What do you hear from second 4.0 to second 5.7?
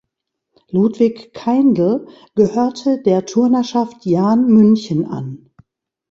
Jahn München an.